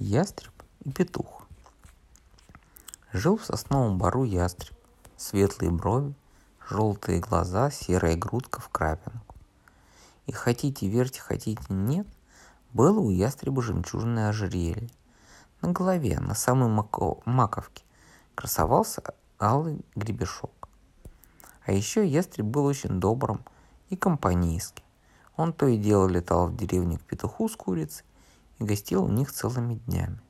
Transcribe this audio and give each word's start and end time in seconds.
Ястреб 0.00 0.52
и 0.84 0.92
петух. 0.92 1.42
Жил 3.12 3.36
в 3.36 3.44
сосновом 3.44 3.98
бару 3.98 4.22
ястреб. 4.22 4.76
Светлые 5.16 5.72
брови, 5.72 6.14
желтые 6.70 7.18
глаза, 7.18 7.72
серая 7.72 8.14
грудка 8.14 8.60
в 8.60 8.68
крапинку. 8.68 9.34
И 10.26 10.30
хотите 10.30 10.86
верьте, 10.86 11.20
хотите 11.20 11.64
нет, 11.68 12.06
было 12.72 13.00
у 13.00 13.10
ястреба 13.10 13.60
жемчужное 13.60 14.28
ожерелье. 14.28 14.88
На 15.62 15.72
голове, 15.72 16.20
на 16.20 16.36
самой 16.36 16.68
мако- 16.68 17.20
маковке, 17.24 17.82
красовался 18.36 19.02
алый 19.40 19.84
гребешок. 19.96 20.68
А 21.66 21.72
еще 21.72 22.06
ястреб 22.06 22.46
был 22.46 22.66
очень 22.66 23.00
добрым 23.00 23.44
и 23.88 23.96
компанейским. 23.96 24.84
Он 25.36 25.52
то 25.52 25.66
и 25.66 25.76
дело 25.76 26.06
летал 26.06 26.46
в 26.46 26.56
деревню 26.56 27.00
к 27.00 27.02
петуху 27.02 27.48
с 27.48 27.56
курицей, 27.56 28.04
и 28.58 28.64
гостил 28.64 29.04
у 29.04 29.08
них 29.08 29.32
целыми 29.32 29.74
днями. 29.74 30.20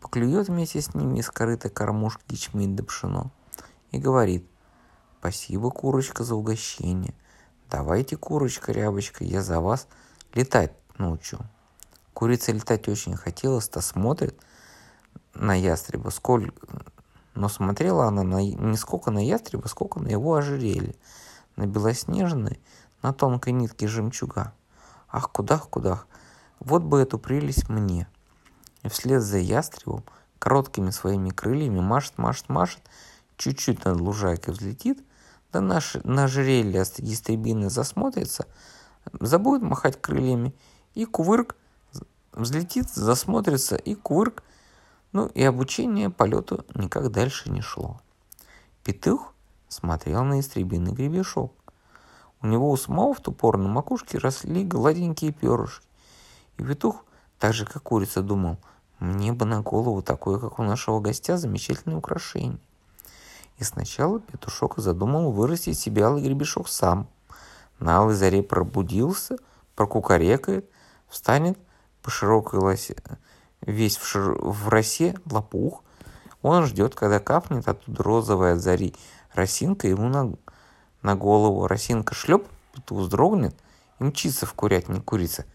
Поклюет 0.00 0.48
вместе 0.48 0.80
с 0.80 0.94
ними 0.94 1.18
из 1.18 1.30
корыта 1.30 1.70
кормушки 1.70 2.22
ячмень 2.28 2.76
да 2.76 2.84
пшено 2.84 3.30
и 3.90 3.98
говорит, 3.98 4.46
«Спасибо, 5.20 5.70
курочка, 5.70 6.24
за 6.24 6.34
угощение. 6.34 7.14
Давайте, 7.70 8.16
курочка, 8.16 8.72
рябочка, 8.72 9.24
я 9.24 9.42
за 9.42 9.60
вас 9.60 9.88
летать 10.34 10.72
научу». 10.98 11.38
Курица 12.12 12.52
летать 12.52 12.88
очень 12.88 13.16
хотелось, 13.16 13.68
то 13.68 13.80
смотрит 13.80 14.38
на 15.34 15.54
ястреба, 15.54 16.10
сколь... 16.10 16.52
но 17.34 17.48
смотрела 17.48 18.06
она 18.06 18.22
на... 18.22 18.42
не 18.42 18.76
сколько 18.76 19.10
на 19.10 19.26
ястреба, 19.26 19.66
сколько 19.66 19.98
на 19.98 20.08
его 20.08 20.34
ожерелье, 20.34 20.94
на 21.56 21.66
белоснежной, 21.66 22.60
на 23.02 23.12
тонкой 23.12 23.52
нитке 23.52 23.88
жемчуга. 23.88 24.52
Ах, 25.08 25.32
кудах, 25.32 25.68
кудах, 25.68 26.06
вот 26.64 26.82
бы 26.82 27.00
эту 27.00 27.18
прелесть 27.18 27.68
мне. 27.68 28.08
И 28.82 28.88
вслед 28.88 29.22
за 29.22 29.38
ястребом 29.38 30.04
короткими 30.38 30.90
своими 30.90 31.30
крыльями 31.30 31.80
машет, 31.80 32.18
машет, 32.18 32.48
машет, 32.48 32.82
чуть-чуть 33.36 33.84
над 33.84 34.00
лужайкой 34.00 34.54
взлетит, 34.54 35.02
да 35.52 35.60
наш, 35.60 35.96
на 36.04 36.26
жерелье 36.26 36.84
ястребины 36.98 37.70
засмотрится, 37.70 38.46
забудет 39.20 39.62
махать 39.62 40.00
крыльями, 40.00 40.54
и 40.94 41.04
кувырк 41.04 41.56
взлетит, 42.32 42.90
засмотрится, 42.90 43.76
и 43.76 43.94
кувырк. 43.94 44.42
Ну 45.12 45.26
и 45.26 45.42
обучение 45.44 46.10
полету 46.10 46.64
никак 46.74 47.10
дальше 47.12 47.50
не 47.50 47.60
шло. 47.60 48.00
Петух 48.82 49.32
смотрел 49.68 50.24
на 50.24 50.40
истребиный 50.40 50.92
гребешок. 50.92 51.52
У 52.42 52.46
него 52.46 52.70
у 52.70 52.76
самого 52.76 53.14
в 53.14 53.20
ту 53.20 53.32
пору 53.32 53.58
на 53.58 53.68
макушке 53.68 54.18
росли 54.18 54.64
гладенькие 54.64 55.32
перышки. 55.32 55.86
И 56.56 56.62
петух, 56.62 57.04
так 57.38 57.52
же 57.52 57.66
как 57.66 57.82
курица, 57.82 58.22
думал, 58.22 58.58
мне 58.98 59.32
бы 59.32 59.44
на 59.44 59.60
голову 59.60 60.02
такое, 60.02 60.38
как 60.38 60.58
у 60.58 60.62
нашего 60.62 61.00
гостя, 61.00 61.36
замечательное 61.36 61.96
украшение. 61.96 62.58
И 63.58 63.64
сначала 63.64 64.20
петушок 64.20 64.78
задумал 64.78 65.30
вырастить 65.30 65.78
себе 65.78 66.04
алый 66.04 66.22
гребешок 66.22 66.68
сам. 66.68 67.08
На 67.78 67.98
алой 67.98 68.14
заре 68.14 68.42
пробудился, 68.42 69.36
прокукарекает, 69.76 70.68
встанет 71.08 71.58
по 72.02 72.10
широкой 72.10 72.60
лосе, 72.60 72.96
весь 73.60 73.96
в, 73.96 74.06
шир... 74.06 74.36
в 74.40 74.68
росе 74.68 75.16
лопух. 75.30 75.82
Он 76.42 76.66
ждет, 76.66 76.94
когда 76.94 77.20
капнет 77.20 77.66
оттуда 77.68 78.02
розовая 78.02 78.54
от 78.54 78.60
зари 78.60 78.94
росинка 79.32 79.88
ему 79.88 80.08
на, 80.08 80.34
на 81.02 81.16
голову. 81.16 81.66
Росинка 81.66 82.14
шлеп, 82.14 82.46
петух 82.72 83.00
вздрогнет 83.00 83.56
и 83.98 84.04
мчится 84.04 84.46
в 84.46 84.54
курятник 84.54 85.04
курица. 85.04 85.46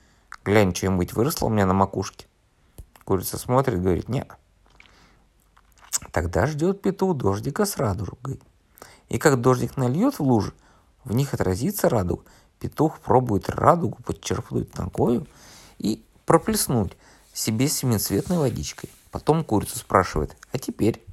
Глянь, 0.49 0.73
что-нибудь 0.73 1.13
выросло 1.13 1.45
у 1.45 1.49
меня 1.49 1.67
на 1.67 1.75
макушке. 1.75 2.25
Курица 3.05 3.37
смотрит, 3.37 3.83
говорит, 3.83 4.09
не. 4.09 4.25
Тогда 6.11 6.47
ждет 6.47 6.81
петух 6.81 7.15
дождика 7.15 7.65
с 7.65 7.77
радугой. 7.77 8.41
И 9.09 9.19
как 9.19 9.41
дождик 9.41 9.77
нальет 9.77 10.17
в 10.17 10.23
лужи, 10.23 10.53
в 11.03 11.13
них 11.13 11.35
отразится 11.35 11.87
радуга. 11.87 12.23
Петух 12.59 12.97
пробует 12.97 13.47
радугу 13.47 14.01
подчерпнуть 14.01 14.75
ногою 14.75 15.27
и 15.77 16.03
проплеснуть 16.25 16.97
себе 17.31 17.67
семицветной 17.67 18.39
водичкой. 18.39 18.89
Потом 19.11 19.43
курицу 19.43 19.77
спрашивает, 19.77 20.35
а 20.51 20.57
теперь? 20.57 21.05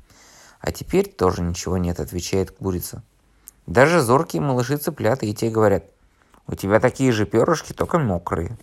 А 0.60 0.72
теперь 0.72 1.12
тоже 1.12 1.42
ничего 1.42 1.76
нет, 1.76 2.00
отвечает 2.00 2.52
курица. 2.52 3.02
Даже 3.66 4.00
зоркие 4.00 4.40
малыши 4.40 4.78
цыплята 4.78 5.26
и 5.26 5.34
те 5.34 5.50
говорят, 5.50 5.84
у 6.46 6.54
тебя 6.54 6.80
такие 6.80 7.12
же 7.12 7.26
перышки, 7.26 7.74
только 7.74 7.98
мокрые. 7.98 8.56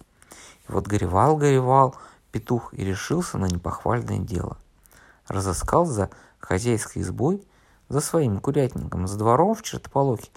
Вот 0.67 0.87
горевал, 0.87 1.37
горевал 1.37 1.95
петух 2.31 2.73
и 2.73 2.83
решился 2.83 3.37
на 3.37 3.45
непохвальное 3.45 4.19
дело. 4.19 4.57
Разыскал 5.27 5.85
за 5.85 6.09
хозяйской 6.39 7.01
избой, 7.01 7.45
за 7.89 8.01
своим 8.01 8.39
курятником, 8.39 9.07
за 9.07 9.17
двором 9.17 9.55
в 9.55 9.61
чертополохе 9.61 10.29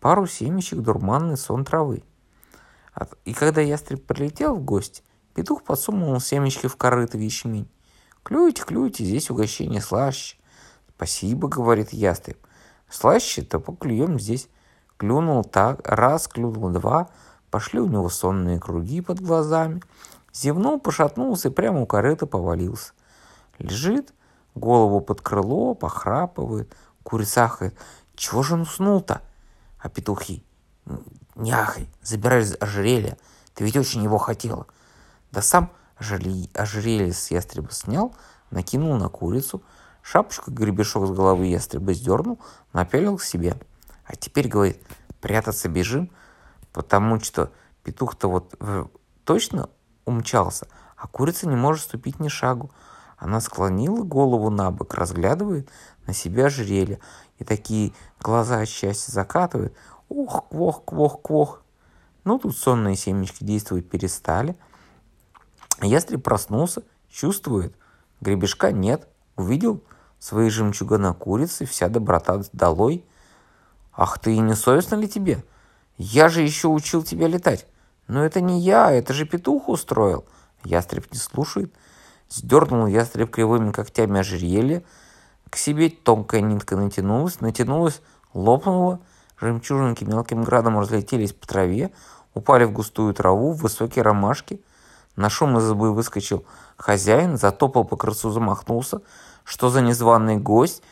пару 0.00 0.26
семечек 0.26 0.80
дурманной 0.80 1.36
сон 1.36 1.64
травы. 1.64 2.02
И 3.24 3.32
когда 3.32 3.60
ястреб 3.60 4.04
прилетел 4.04 4.56
в 4.56 4.64
гости, 4.64 5.02
петух 5.34 5.62
подсунул 5.62 6.18
семечки 6.20 6.66
в 6.66 6.76
корыто 6.76 7.16
в 7.16 7.20
ячмень. 7.20 7.68
«Клюйте, 8.22 8.62
клюйте, 8.62 9.04
здесь 9.04 9.30
угощение 9.30 9.80
слаще». 9.80 10.36
«Спасибо»,— 10.96 11.48
говорит 11.48 11.92
ястреб. 11.92 12.38
«Слаще-то 12.88 13.58
поклюем 13.58 14.20
здесь». 14.20 14.48
Клюнул 14.96 15.42
так, 15.42 15.80
раз, 15.84 16.28
клюнул 16.28 16.70
два, 16.70 17.08
пошли 17.52 17.80
у 17.80 17.86
него 17.86 18.08
сонные 18.08 18.58
круги 18.58 19.02
под 19.02 19.20
глазами. 19.20 19.82
Зевнул, 20.32 20.80
пошатнулся 20.80 21.48
и 21.48 21.52
прямо 21.52 21.82
у 21.82 21.86
корыта 21.86 22.26
повалился. 22.26 22.94
Лежит, 23.58 24.14
голову 24.54 25.02
под 25.02 25.20
крыло, 25.20 25.74
похрапывает. 25.74 26.74
Курица. 27.02 27.52
Чего 28.14 28.42
же 28.42 28.54
он 28.54 28.62
уснул-то? 28.62 29.20
А 29.78 29.90
петухи. 29.90 30.42
Не 31.36 31.52
ахай, 31.52 31.90
забирай 32.02 32.42
ожерелье. 32.54 33.18
Ты 33.54 33.64
ведь 33.64 33.76
очень 33.76 34.02
его 34.02 34.16
хотела. 34.16 34.66
Да 35.30 35.42
сам 35.42 35.70
ожерелье 35.98 37.12
с 37.12 37.30
ястреба 37.30 37.70
снял, 37.70 38.14
накинул 38.50 38.96
на 38.96 39.10
курицу, 39.10 39.62
шапочку 40.00 40.50
гребешок 40.50 41.06
с 41.06 41.10
головы 41.10 41.46
ястреба 41.48 41.92
сдернул, 41.92 42.38
напялил 42.72 43.18
к 43.18 43.22
себе. 43.22 43.56
А 44.06 44.16
теперь, 44.16 44.48
говорит, 44.48 44.82
прятаться 45.20 45.68
бежим, 45.68 46.10
потому 46.72 47.20
что 47.20 47.52
петух-то 47.82 48.28
вот 48.28 48.54
точно 49.24 49.68
умчался, 50.04 50.66
а 50.96 51.06
курица 51.06 51.48
не 51.48 51.56
может 51.56 51.84
ступить 51.84 52.20
ни 52.20 52.28
шагу. 52.28 52.70
Она 53.16 53.40
склонила 53.40 54.02
голову 54.02 54.50
на 54.50 54.70
бок, 54.70 54.94
разглядывает 54.94 55.68
на 56.06 56.12
себя 56.12 56.46
ожерелье 56.46 56.98
и 57.38 57.44
такие 57.44 57.92
глаза 58.20 58.60
от 58.60 58.68
счастья 58.68 59.12
закатывает. 59.12 59.76
Ох, 60.08 60.48
квох, 60.48 60.84
квох, 60.84 61.22
квох. 61.22 61.62
Ну, 62.24 62.38
тут 62.38 62.56
сонные 62.56 62.96
семечки 62.96 63.44
действовать 63.44 63.88
перестали. 63.88 64.56
Ястреб 65.80 66.22
проснулся, 66.22 66.82
чувствует. 67.08 67.76
Гребешка 68.20 68.72
нет. 68.72 69.08
Увидел 69.36 69.82
свои 70.18 70.50
жемчуга 70.50 71.14
курицы, 71.14 71.64
вся 71.64 71.88
доброта 71.88 72.42
долой. 72.52 73.04
Ах 73.92 74.18
ты, 74.18 74.36
не 74.38 74.54
совестно 74.54 74.96
ли 74.96 75.08
тебе? 75.08 75.44
Я 75.96 76.28
же 76.28 76.42
еще 76.42 76.68
учил 76.68 77.02
тебя 77.02 77.28
летать. 77.28 77.66
Но 78.08 78.24
это 78.24 78.40
не 78.40 78.60
я, 78.60 78.90
это 78.90 79.12
же 79.12 79.24
петух 79.24 79.68
устроил. 79.68 80.24
Ястреб 80.64 81.10
не 81.12 81.18
слушает. 81.18 81.72
Сдернул 82.28 82.86
ястреб 82.86 83.30
кривыми 83.30 83.72
когтями 83.72 84.20
ожерелье. 84.20 84.84
К 85.50 85.56
себе 85.56 85.90
тонкая 85.90 86.40
нитка 86.40 86.76
натянулась, 86.76 87.40
натянулась, 87.40 88.00
лопнула. 88.32 89.00
Жемчужинки 89.40 90.04
мелким 90.04 90.44
градом 90.44 90.78
разлетелись 90.78 91.32
по 91.32 91.46
траве, 91.46 91.92
упали 92.32 92.64
в 92.64 92.72
густую 92.72 93.12
траву, 93.12 93.52
в 93.52 93.62
высокие 93.62 94.02
ромашки. 94.02 94.62
На 95.16 95.28
шум 95.28 95.58
из 95.58 95.66
избы 95.66 95.92
выскочил 95.92 96.44
хозяин, 96.76 97.36
затопал 97.36 97.84
по 97.84 97.96
крыльцу, 97.96 98.30
замахнулся. 98.30 99.02
Что 99.44 99.68
за 99.68 99.82
незваный 99.82 100.36
гость? 100.36 100.82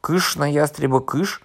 Кыш 0.00 0.36
на 0.36 0.46
ястреба, 0.50 1.00
кыш! 1.00 1.42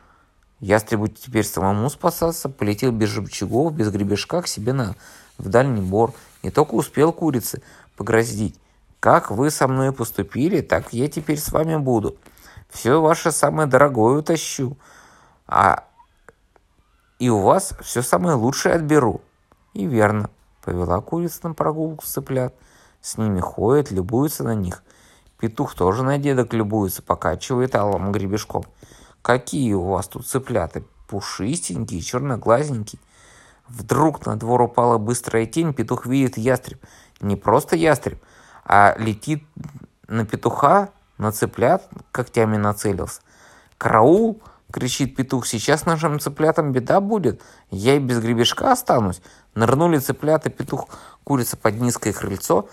Ястребу 0.60 1.08
теперь 1.08 1.46
самому 1.46 1.90
спасаться, 1.90 2.50
полетел 2.50 2.92
без 2.92 3.10
жемчугов, 3.10 3.74
без 3.74 3.90
гребешка 3.90 4.42
к 4.42 4.48
себе 4.48 4.74
на, 4.74 4.96
в 5.38 5.50
дальний 5.50 5.82
бор. 5.82 6.14
Не 6.44 6.52
только 6.52 6.76
успел 6.76 7.12
курицы 7.12 7.62
погрозить. 7.98 8.60
Как 9.00 9.32
вы 9.32 9.52
со 9.52 9.68
мной 9.68 9.92
поступили, 9.92 10.62
так 10.62 10.94
я 10.94 11.08
теперь 11.10 11.38
с 11.38 11.52
вами 11.52 11.76
буду. 11.76 12.18
Все 12.70 13.02
ваше 13.02 13.32
самое 13.32 13.68
дорогое 13.68 14.20
утащу. 14.20 14.78
А 15.48 15.84
и 17.20 17.30
у 17.30 17.40
вас 17.40 17.74
все 17.82 18.02
самое 18.02 18.36
лучшее 18.36 18.76
отберу. 18.76 19.22
И 19.74 19.86
верно, 19.86 20.30
повела 20.64 21.00
курица 21.02 21.48
на 21.48 21.54
прогулку 21.54 22.06
цыплят. 22.06 22.54
С 23.02 23.18
ними 23.18 23.40
ходят, 23.40 23.92
любуются 23.92 24.44
на 24.44 24.56
них. 24.56 24.84
Петух 25.40 25.76
тоже 25.76 26.04
на 26.04 26.18
дедок 26.18 26.54
любуется, 26.54 27.04
покачивает 27.04 27.76
алым 27.76 28.12
гребешком. 28.12 28.66
Какие 29.26 29.74
у 29.74 29.82
вас 29.82 30.08
тут 30.08 30.28
цыплята? 30.28 30.84
Пушистенькие, 31.08 32.00
черноглазенькие. 32.00 33.02
Вдруг 33.68 34.24
на 34.28 34.36
двор 34.36 34.62
упала 34.62 35.00
быстрая 35.00 35.48
тень, 35.48 35.74
петух 35.74 36.06
видит 36.06 36.38
ястреб. 36.38 36.80
Не 37.22 37.36
просто 37.36 37.76
ястреб, 37.76 38.22
а 38.66 38.96
летит 39.00 39.44
на 40.08 40.28
петуха, 40.28 40.90
на 41.18 41.32
цыплят 41.32 41.90
когтями 42.12 42.58
нацелился. 42.58 43.22
«Караул!»— 43.80 44.44
кричит 44.72 45.16
петух. 45.16 45.48
«Сейчас 45.48 45.88
нашим 45.88 46.20
цыплятам 46.20 46.72
беда 46.72 47.02
будет. 47.02 47.42
Я 47.72 47.96
и 47.96 48.00
без 48.00 48.20
гребешка 48.20 48.72
останусь». 48.72 49.24
Нырнули 49.56 49.98
цыплята, 49.98 50.52
петух, 50.52 50.88
курица 51.24 51.58
под 51.58 51.82
низкое 51.82 52.14
крыльцо. 52.14 52.70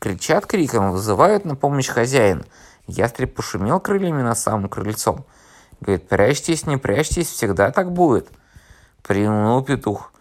Кричат 0.00 0.44
криком, 0.44 0.90
вызывают 0.90 1.46
на 1.46 1.56
помощь 1.56 1.88
хозяина. 1.88 2.44
Ястреб 2.86 3.34
пошумел 3.34 3.80
крыльями 3.80 4.20
на 4.20 4.34
самом 4.34 4.68
крыльцом. 4.68 5.24
Говорит, 5.80 6.08
прячьтесь, 6.08 6.66
не 6.66 6.76
прячьтесь, 6.76 7.28
всегда 7.28 7.70
так 7.70 7.92
будет. 7.92 8.28
Приунул 9.02 9.62
петух. 9.62 10.12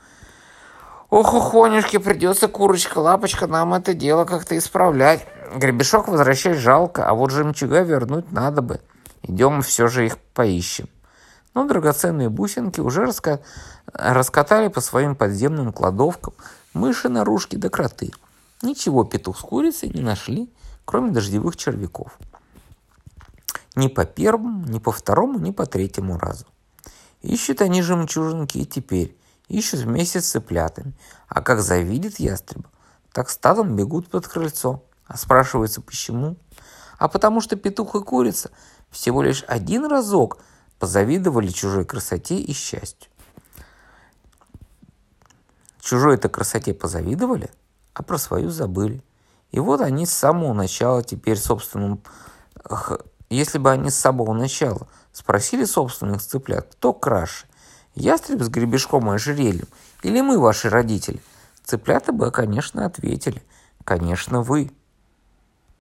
Ох, 1.09 1.33
охонюшки, 1.33 1.97
придется, 1.97 2.47
курочка, 2.47 2.97
лапочка, 2.97 3.45
нам 3.47 3.73
это 3.73 3.93
дело 3.93 4.25
как-то 4.25 4.57
исправлять. 4.57 5.27
Гребешок 5.55 6.07
возвращать 6.07 6.57
жалко, 6.57 7.07
а 7.07 7.13
вот 7.13 7.31
жемчуга 7.31 7.81
вернуть 7.81 8.31
надо 8.31 8.61
бы. 8.61 8.81
Идем 9.21 9.61
все 9.61 9.87
же 9.87 10.05
их 10.05 10.17
поищем. 10.17 10.89
Но 11.53 11.67
драгоценные 11.67 12.29
бусинки 12.29 12.79
уже 12.79 13.05
раска... 13.05 13.41
раскатали 13.93 14.69
по 14.69 14.81
своим 14.81 15.15
подземным 15.15 15.71
кладовкам 15.71 16.33
мыши, 16.73 17.09
наружки 17.09 17.55
да 17.55 17.69
кроты. 17.69 18.11
Ничего 18.61 19.03
петух 19.03 19.37
с 19.37 19.41
курицей 19.41 19.89
не 19.89 20.01
нашли, 20.01 20.49
кроме 20.85 21.11
дождевых 21.11 21.57
червяков. 21.57 22.17
Ни 23.75 23.87
по 23.87 24.05
первому, 24.05 24.65
ни 24.67 24.79
по 24.79 24.91
второму, 24.91 25.39
ни 25.39 25.51
по 25.51 25.65
третьему 25.65 26.17
разу. 26.17 26.45
Ищут 27.21 27.61
они 27.61 27.81
жемчужинки 27.81 28.59
и 28.59 28.65
теперь. 28.65 29.17
Ищут 29.47 29.81
вместе 29.81 30.21
с 30.21 30.29
цыплятами. 30.29 30.93
А 31.27 31.41
как 31.41 31.61
завидят 31.61 32.19
ястреба, 32.19 32.69
так 33.11 33.29
стадом 33.29 33.75
бегут 33.75 34.09
под 34.09 34.27
крыльцо. 34.27 34.83
А 35.07 35.17
спрашивается, 35.17 35.81
почему? 35.81 36.37
А 36.97 37.07
потому 37.07 37.41
что 37.41 37.55
петух 37.55 37.95
и 37.95 37.99
курица 37.99 38.51
всего 38.89 39.21
лишь 39.21 39.43
один 39.47 39.85
разок 39.85 40.37
позавидовали 40.79 41.47
чужой 41.47 41.85
красоте 41.85 42.35
и 42.35 42.53
счастью. 42.53 43.09
Чужой 45.81 46.15
этой 46.15 46.29
красоте 46.29 46.73
позавидовали, 46.73 47.49
а 47.93 48.03
про 48.03 48.17
свою 48.17 48.49
забыли. 48.49 49.03
И 49.51 49.59
вот 49.59 49.81
они 49.81 50.05
с 50.05 50.13
самого 50.13 50.53
начала 50.53 51.03
теперь 51.03 51.37
собственным... 51.37 52.01
Если 53.33 53.57
бы 53.57 53.71
они 53.71 53.89
с 53.89 53.95
самого 53.95 54.31
начала 54.33 54.87
спросили 55.11 55.65
собственных 55.65 56.21
цыплят, 56.21 56.67
кто 56.73 56.93
краше, 56.93 57.47
ястреб 57.95 58.43
с 58.43 58.47
гребешком 58.47 59.09
и 59.09 59.15
ожерельем 59.15 59.67
или 60.03 60.21
мы, 60.21 60.37
ваши 60.37 60.69
родители, 60.69 61.19
цыплята 61.63 62.11
бы, 62.11 62.29
конечно, 62.29 62.85
ответили, 62.85 63.41
конечно, 63.83 64.43
вы. 64.43 64.71